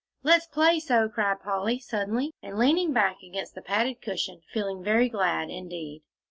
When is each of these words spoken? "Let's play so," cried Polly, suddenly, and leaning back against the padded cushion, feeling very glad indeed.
"Let's 0.23 0.47
play 0.47 0.79
so," 0.79 1.07
cried 1.09 1.41
Polly, 1.43 1.77
suddenly, 1.77 2.31
and 2.41 2.57
leaning 2.57 2.91
back 2.91 3.17
against 3.21 3.53
the 3.53 3.61
padded 3.61 4.01
cushion, 4.01 4.41
feeling 4.51 4.83
very 4.83 5.09
glad 5.09 5.51
indeed. 5.51 6.01